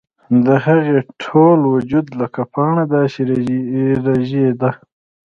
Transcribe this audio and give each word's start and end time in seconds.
د 0.45 0.47
هغې 0.65 0.97
ټول 1.23 1.59
وجود 1.73 2.05
لکه 2.21 2.41
پاڼه 2.53 2.83
داسې 2.95 3.21
رېږدېده 3.29 4.69